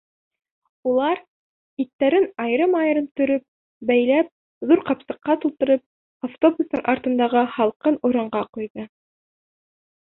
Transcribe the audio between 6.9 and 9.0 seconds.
артындағы һалҡын урынға ҡуйҙы.